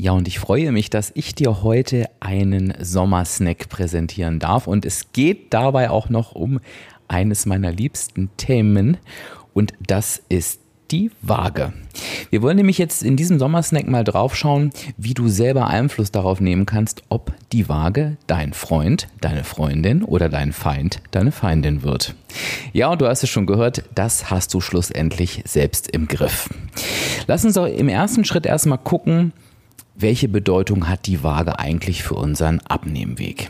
[0.00, 4.66] Ja, und ich freue mich, dass ich dir heute einen Sommersnack präsentieren darf.
[4.66, 6.58] Und es geht dabei auch noch um
[7.06, 8.96] eines meiner liebsten Themen.
[9.52, 10.60] Und das ist
[10.90, 11.74] die Waage.
[12.30, 16.64] Wir wollen nämlich jetzt in diesem Sommersnack mal draufschauen, wie du selber Einfluss darauf nehmen
[16.64, 22.14] kannst, ob die Waage dein Freund, deine Freundin oder dein Feind, deine Feindin wird.
[22.72, 26.48] Ja, und du hast es schon gehört, das hast du schlussendlich selbst im Griff.
[27.26, 29.34] Lass uns doch im ersten Schritt erstmal gucken,
[30.02, 33.48] welche Bedeutung hat die Waage eigentlich für unseren Abnehmweg.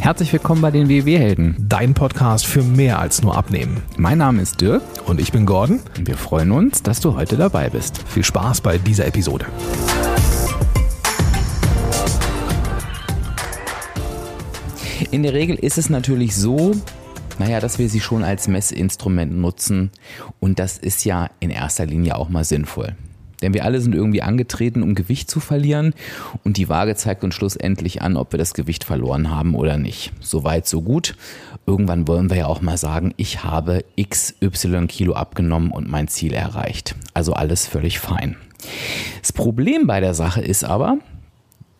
[0.00, 1.56] Herzlich willkommen bei den WW-Helden.
[1.58, 3.82] Dein Podcast für mehr als nur Abnehmen.
[3.96, 4.82] Mein Name ist Dirk.
[5.06, 5.80] Und ich bin Gordon.
[5.98, 8.06] Und wir freuen uns, dass du heute dabei bist.
[8.06, 9.46] Viel Spaß bei dieser Episode.
[15.10, 16.72] In der Regel ist es natürlich so,
[17.38, 19.90] naja, dass wir sie schon als Messinstrument nutzen.
[20.40, 22.94] Und das ist ja in erster Linie auch mal sinnvoll.
[23.42, 25.94] Denn wir alle sind irgendwie angetreten, um Gewicht zu verlieren.
[26.44, 30.12] Und die Waage zeigt uns schlussendlich an, ob wir das Gewicht verloren haben oder nicht.
[30.20, 31.16] Soweit, so gut.
[31.66, 36.32] Irgendwann wollen wir ja auch mal sagen, ich habe XY Kilo abgenommen und mein Ziel
[36.32, 36.94] erreicht.
[37.12, 38.36] Also alles völlig fein.
[39.20, 40.98] Das Problem bei der Sache ist aber,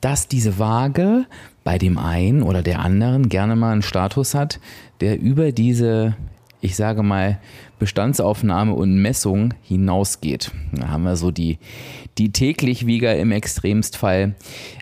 [0.00, 1.24] dass diese Waage
[1.66, 4.60] bei dem einen oder der anderen gerne mal einen Status hat,
[5.00, 6.14] der über diese
[6.60, 7.38] ich sage mal,
[7.78, 10.50] Bestandsaufnahme und Messung hinausgeht.
[10.72, 11.58] Da haben wir so die,
[12.18, 14.34] die täglich Wieger im Extremstfall,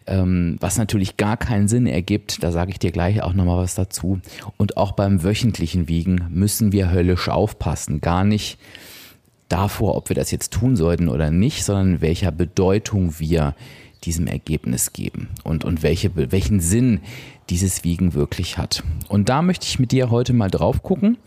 [0.07, 2.43] ähm, was natürlich gar keinen Sinn ergibt.
[2.43, 4.21] Da sage ich dir gleich auch nochmal was dazu.
[4.57, 8.01] Und auch beim wöchentlichen Wiegen müssen wir höllisch aufpassen.
[8.01, 8.59] Gar nicht
[9.49, 13.55] davor, ob wir das jetzt tun sollten oder nicht, sondern welcher Bedeutung wir
[14.05, 17.01] diesem Ergebnis geben und, und welche, welchen Sinn
[17.51, 18.83] dieses Wiegen wirklich hat.
[19.09, 21.19] Und da möchte ich mit dir heute mal drauf gucken.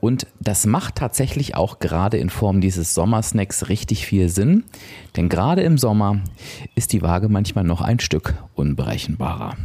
[0.00, 4.64] Und das macht tatsächlich auch gerade in Form dieses Sommersnacks richtig viel Sinn.
[5.16, 6.20] Denn gerade im Sommer
[6.74, 9.56] ist die Waage manchmal noch ein Stück unberechenbarer.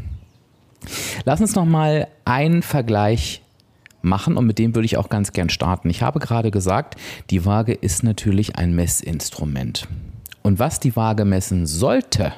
[1.26, 3.42] Lass uns noch mal einen Vergleich
[4.02, 5.90] machen und mit dem würde ich auch ganz gern starten.
[5.90, 6.96] Ich habe gerade gesagt,
[7.30, 9.88] die Waage ist natürlich ein Messinstrument.
[10.42, 12.34] Und was die Waage messen sollte,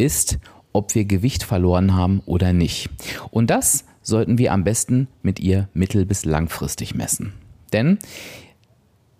[0.00, 0.38] ist,
[0.72, 2.90] ob wir Gewicht verloren haben oder nicht.
[3.30, 7.32] Und das sollten wir am besten mit ihr mittel- bis langfristig messen.
[7.72, 7.98] Denn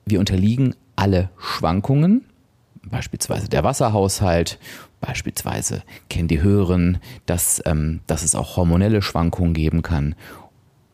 [0.07, 2.25] wir unterliegen alle Schwankungen,
[2.85, 4.59] beispielsweise der Wasserhaushalt,
[5.01, 10.15] beispielsweise kennen die Hören, dass, ähm, dass es auch hormonelle Schwankungen geben kann.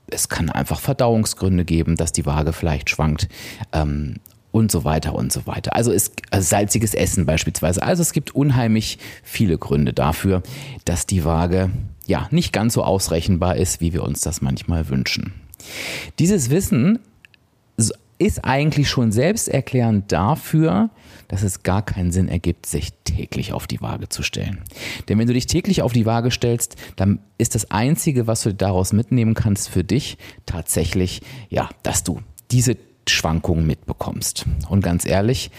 [0.09, 3.29] Es kann einfach Verdauungsgründe geben, dass die Waage vielleicht schwankt.
[3.73, 4.17] Ähm,
[4.57, 5.77] und so weiter und so weiter.
[5.77, 7.83] Also, ist also salziges Essen beispielsweise.
[7.83, 10.43] Also es gibt unheimlich viele Gründe dafür,
[10.87, 11.71] dass die Waage
[12.07, 15.35] ja nicht ganz so ausrechenbar ist, wie wir uns das manchmal wünschen.
[16.19, 17.01] Dieses Wissen
[18.19, 20.89] ist eigentlich schon selbsterklärend dafür,
[21.29, 24.63] dass es gar keinen Sinn ergibt, sich täglich auf die Waage zu stellen.
[25.07, 28.55] Denn wenn du dich täglich auf die Waage stellst, dann ist das Einzige, was du
[28.55, 30.17] daraus mitnehmen kannst für dich,
[30.47, 32.77] tatsächlich, ja, dass du diese
[33.09, 34.47] Schwankungen mitbekommst.
[34.69, 35.51] Und ganz ehrlich,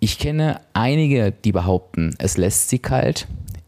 [0.00, 3.26] ich kenne einige, die behaupten, es lässt sie kalt.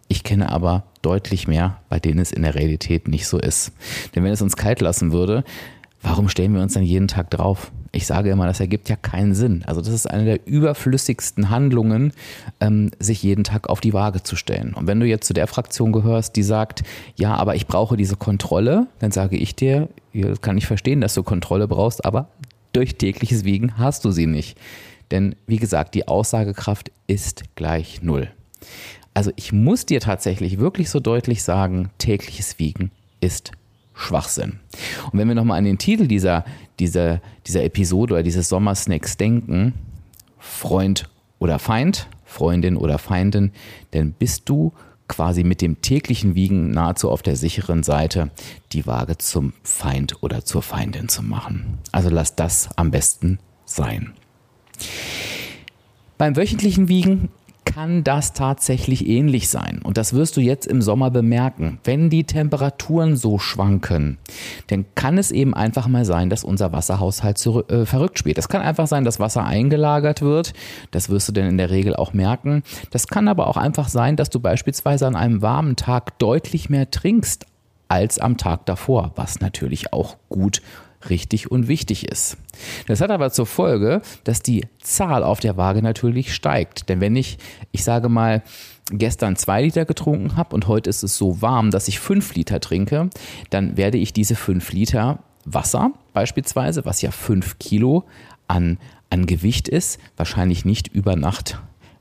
[0.09, 3.73] Ich kenne aber deutlich mehr, bei denen es in der Realität nicht so ist.
[4.15, 5.45] Denn wenn es uns kalt lassen würde,
[6.03, 7.73] warum stellen wir uns dann jeden Tag drauf?
[7.93, 9.65] Ich sage immer, das ergibt ja keinen Sinn.
[9.67, 12.13] Also das ist eine der überflüssigsten Handlungen,
[12.61, 14.75] ähm, sich jeden Tag auf die Waage zu stellen.
[14.75, 16.83] Und wenn du jetzt zu der Fraktion gehörst, die sagt,
[17.17, 21.15] ja, aber ich brauche diese Kontrolle, dann sage ich dir, das kann ich verstehen, dass
[21.15, 22.29] du Kontrolle brauchst, aber
[22.77, 24.59] durch tägliches Wiegen hast du sie nicht.
[25.11, 28.29] Denn wie gesagt, die Aussagekraft ist gleich null.
[29.15, 33.53] Also ich muss dir tatsächlich wirklich so deutlich sagen, tägliches Wiegen ist
[33.95, 34.59] Schwachsinn.
[35.11, 36.45] Und wenn wir nochmal an den Titel dieser,
[36.79, 39.73] dieser, dieser Episode oder dieses Sommersnacks denken,
[40.39, 43.53] Freund oder Feind, Freundin oder Feindin,
[43.93, 44.75] dann bist du
[45.09, 48.31] quasi mit dem täglichen Wiegen nahezu auf der sicheren Seite
[48.73, 51.79] die Waage zum Feind oder zur Feindin zu machen.
[51.93, 54.13] Also lass das am besten sein.
[56.19, 57.29] Beim wöchentlichen Wiegen
[57.67, 59.81] kann das tatsächlich ähnlich sein.
[59.83, 61.79] Und das wirst du jetzt im Sommer bemerken.
[61.85, 64.17] Wenn die Temperaturen so schwanken,
[64.69, 68.39] dann kann es eben einfach mal sein, dass unser Wasserhaushalt zurück, äh, verrückt spielt.
[68.39, 70.55] Es kann einfach sein, dass Wasser eingelagert wird.
[70.93, 72.63] Das wirst du denn in der Regel auch merken.
[72.91, 76.91] Das kann aber auch einfach sein, dass du beispielsweise an einem warmen Tag deutlich mehr
[76.91, 77.45] trinkst
[77.89, 80.63] als am Tag davor, was natürlich auch gut
[81.09, 82.37] richtig und wichtig ist.
[82.87, 86.89] Das hat aber zur Folge, dass die Zahl auf der Waage natürlich steigt.
[86.89, 87.39] Denn wenn ich,
[87.73, 88.43] ich sage mal,
[88.91, 92.61] gestern zwei Liter getrunken habe und heute ist es so warm, dass ich fünf Liter
[92.61, 93.11] trinke,
[93.51, 98.05] dann werde ich diese fünf Liter Wasser beispielsweise, was ja 5 Kilo
[98.49, 98.79] an,
[99.11, 101.59] an Gewicht ist, wahrscheinlich nicht über Nacht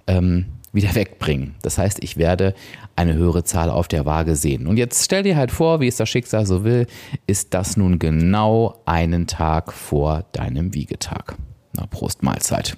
[0.07, 0.45] ähm,
[0.75, 1.55] wieder wegbringen.
[1.61, 2.53] Das heißt, ich werde
[2.95, 4.67] eine höhere Zahl auf der Waage sehen.
[4.67, 6.87] Und jetzt stell dir halt vor, wie es das Schicksal so will,
[7.27, 11.35] ist das nun genau einen Tag vor deinem Wiegetag.
[11.77, 12.77] Na, Prost Mahlzeit.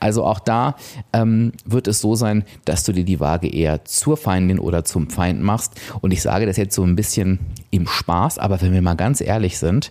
[0.00, 0.76] Also auch da
[1.12, 5.10] ähm, wird es so sein, dass du dir die Waage eher zur Feindin oder zum
[5.10, 5.74] Feind machst.
[6.00, 7.40] Und ich sage das jetzt so ein bisschen
[7.70, 9.90] im Spaß, aber wenn wir mal ganz ehrlich sind,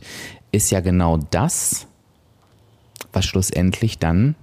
[0.52, 1.88] ist ja genau das,
[3.14, 4.36] was schlussendlich dann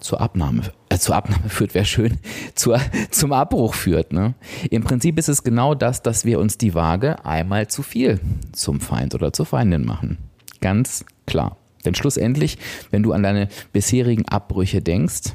[0.00, 2.18] zur Abnahme, äh, zur Abnahme führt, wäre schön,
[2.54, 4.12] zur, zum Abbruch führt.
[4.12, 4.34] Ne?
[4.70, 8.20] Im Prinzip ist es genau das, dass wir uns die Waage einmal zu viel
[8.52, 10.18] zum Feind oder zur Feindin machen.
[10.60, 11.56] Ganz klar.
[11.84, 12.58] Denn schlussendlich,
[12.90, 15.34] wenn du an deine bisherigen Abbrüche denkst,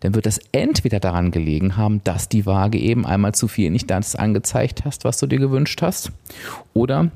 [0.00, 3.90] dann wird das entweder daran gelegen haben, dass die Waage eben einmal zu viel nicht
[3.90, 6.12] das angezeigt hast, was du dir gewünscht hast,
[6.74, 7.10] oder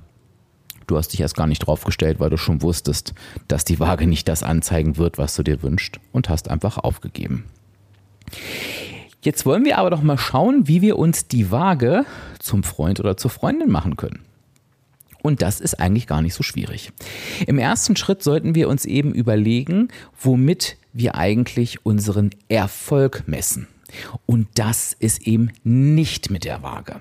[0.87, 3.15] du hast dich erst gar nicht drauf gestellt, weil du schon wusstest,
[3.49, 7.44] dass die Waage nicht das anzeigen wird, was du dir wünschst und hast einfach aufgegeben.
[9.23, 12.05] Jetzt wollen wir aber doch mal schauen, wie wir uns die Waage
[12.38, 14.21] zum Freund oder zur Freundin machen können.
[15.23, 16.93] Und das ist eigentlich gar nicht so schwierig.
[17.47, 19.88] Im ersten Schritt sollten wir uns eben überlegen,
[20.21, 23.67] womit wir eigentlich unseren Erfolg messen.
[24.27, 27.00] Und das ist eben nicht mit der Waage.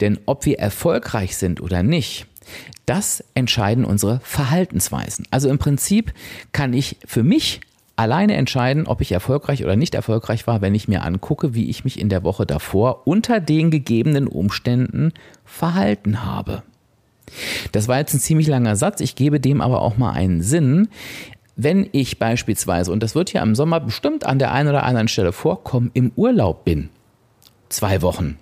[0.00, 2.26] Denn ob wir erfolgreich sind oder nicht,
[2.86, 5.26] das entscheiden unsere Verhaltensweisen.
[5.30, 6.14] Also im Prinzip
[6.52, 7.60] kann ich für mich
[7.98, 11.84] alleine entscheiden, ob ich erfolgreich oder nicht erfolgreich war, wenn ich mir angucke, wie ich
[11.84, 15.12] mich in der Woche davor unter den gegebenen Umständen
[15.44, 16.62] verhalten habe.
[17.72, 20.88] Das war jetzt ein ziemlich langer Satz, ich gebe dem aber auch mal einen Sinn.
[21.56, 25.08] Wenn ich beispielsweise, und das wird ja im Sommer bestimmt an der einen oder anderen
[25.08, 26.90] Stelle vorkommen, im Urlaub bin,
[27.68, 28.38] zwei Wochen,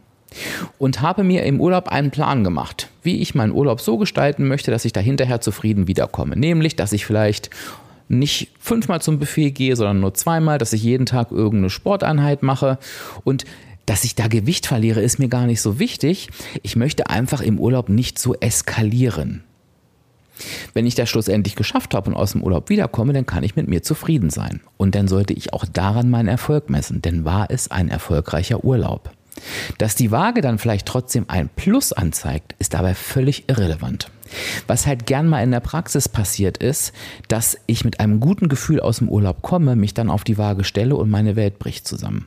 [0.76, 4.70] und habe mir im Urlaub einen Plan gemacht, wie ich meinen Urlaub so gestalten möchte,
[4.70, 6.36] dass ich da hinterher zufrieden wiederkomme.
[6.36, 7.48] Nämlich, dass ich vielleicht
[8.08, 12.78] nicht fünfmal zum Buffet gehe, sondern nur zweimal, dass ich jeden Tag irgendeine Sporteinheit mache
[13.24, 13.44] und
[13.86, 16.28] dass ich da Gewicht verliere, ist mir gar nicht so wichtig.
[16.62, 19.44] Ich möchte einfach im Urlaub nicht so eskalieren.
[20.74, 23.68] Wenn ich das schlussendlich geschafft habe und aus dem Urlaub wiederkomme, dann kann ich mit
[23.68, 24.60] mir zufrieden sein.
[24.76, 29.10] Und dann sollte ich auch daran meinen Erfolg messen, denn war es ein erfolgreicher Urlaub.
[29.78, 34.10] Dass die Waage dann vielleicht trotzdem ein Plus anzeigt, ist dabei völlig irrelevant.
[34.66, 36.92] Was halt gern mal in der Praxis passiert ist,
[37.28, 40.64] dass ich mit einem guten Gefühl aus dem Urlaub komme, mich dann auf die Waage
[40.64, 42.26] stelle und meine Welt bricht zusammen.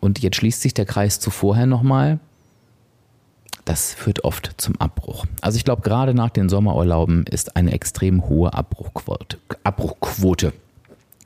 [0.00, 2.18] Und jetzt schließt sich der Kreis zu vorher nochmal.
[3.64, 5.26] Das führt oft zum Abbruch.
[5.40, 9.38] Also ich glaube, gerade nach den Sommerurlauben ist eine extrem hohe Abbruchquote.
[9.64, 10.52] Abbruchquote.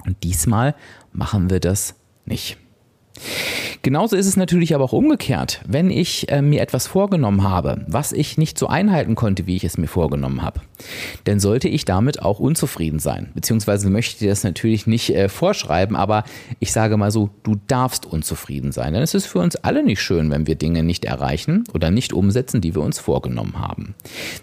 [0.06, 0.74] Und diesmal
[1.12, 2.56] machen wir das nicht.
[3.82, 5.62] Genauso ist es natürlich aber auch umgekehrt.
[5.66, 9.64] Wenn ich äh, mir etwas vorgenommen habe, was ich nicht so einhalten konnte, wie ich
[9.64, 10.60] es mir vorgenommen habe,
[11.24, 13.30] dann sollte ich damit auch unzufrieden sein.
[13.34, 16.24] Beziehungsweise möchte ich das natürlich nicht äh, vorschreiben, aber
[16.58, 18.92] ich sage mal so, du darfst unzufrieden sein.
[18.92, 22.12] Denn es ist für uns alle nicht schön, wenn wir Dinge nicht erreichen oder nicht
[22.12, 23.94] umsetzen, die wir uns vorgenommen haben.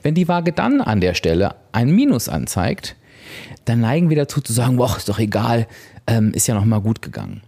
[0.02, 2.96] Wenn die Waage dann an der Stelle ein Minus anzeigt,
[3.66, 5.68] dann neigen wir dazu zu sagen, boah, ist doch egal,
[6.08, 7.42] ähm, ist ja noch mal gut gegangen.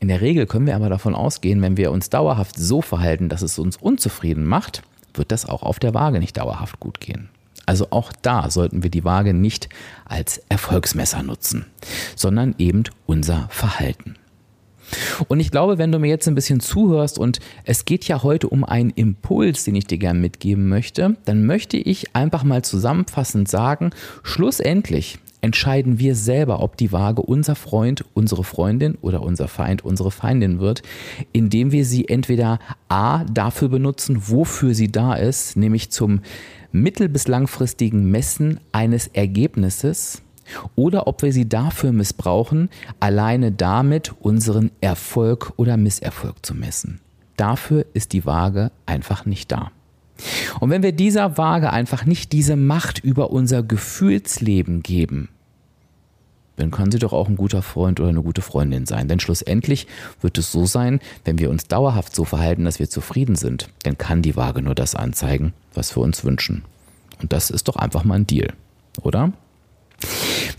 [0.00, 3.42] In der Regel können wir aber davon ausgehen, wenn wir uns dauerhaft so verhalten, dass
[3.42, 4.82] es uns unzufrieden macht,
[5.12, 7.28] wird das auch auf der Waage nicht dauerhaft gut gehen.
[7.66, 9.68] Also auch da sollten wir die Waage nicht
[10.06, 11.66] als Erfolgsmesser nutzen,
[12.16, 14.16] sondern eben unser Verhalten.
[15.28, 18.48] Und ich glaube, wenn du mir jetzt ein bisschen zuhörst und es geht ja heute
[18.48, 23.48] um einen Impuls, den ich dir gerne mitgeben möchte, dann möchte ich einfach mal zusammenfassend
[23.48, 23.90] sagen,
[24.22, 30.10] schlussendlich entscheiden wir selber, ob die Waage unser Freund, unsere Freundin oder unser Feind, unsere
[30.10, 30.82] Feindin wird,
[31.32, 36.20] indem wir sie entweder A dafür benutzen, wofür sie da ist, nämlich zum
[36.72, 40.22] mittel- bis langfristigen Messen eines Ergebnisses,
[40.74, 47.00] oder ob wir sie dafür missbrauchen, alleine damit unseren Erfolg oder Misserfolg zu messen.
[47.36, 49.70] Dafür ist die Waage einfach nicht da.
[50.60, 55.28] Und wenn wir dieser Waage einfach nicht diese Macht über unser Gefühlsleben geben,
[56.56, 59.08] dann kann sie doch auch ein guter Freund oder eine gute Freundin sein.
[59.08, 59.86] Denn schlussendlich
[60.20, 63.96] wird es so sein, wenn wir uns dauerhaft so verhalten, dass wir zufrieden sind, dann
[63.96, 66.64] kann die Waage nur das anzeigen, was wir uns wünschen.
[67.20, 68.52] Und das ist doch einfach mal ein Deal,
[69.02, 69.32] oder?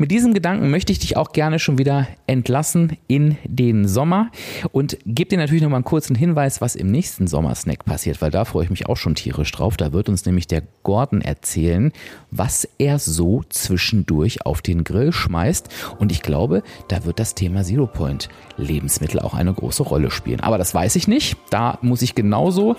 [0.02, 4.32] Mit diesem Gedanken möchte ich dich auch gerne schon wieder entlassen in den Sommer
[4.72, 8.32] und gebe dir natürlich noch mal einen kurzen Hinweis, was im nächsten Sommersnack passiert, weil
[8.32, 9.78] da freue ich mich auch schon tierisch drauf.
[9.78, 11.92] Da wird uns nämlich der Gordon erzählen,
[12.32, 15.70] was er so zwischendurch auf den Grill schmeißt.
[16.00, 18.28] Und ich glaube, da wird das Thema Zero Point
[18.58, 20.40] Lebensmittel auch eine große Rolle spielen.
[20.40, 21.38] Aber das weiß ich nicht.
[21.52, 22.76] Da muss ich genauso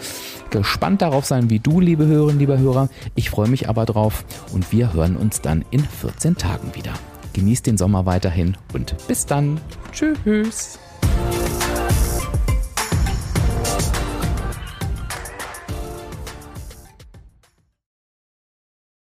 [0.51, 2.89] gespannt darauf sein wie du, liebe Hörerinnen, lieber Hörer.
[3.15, 6.95] Ich freue mich aber drauf und wir hören uns dann in 14 Tagen wieder.
[7.33, 9.61] Genießt den Sommer weiterhin und bis dann.
[9.93, 10.79] Tschüss.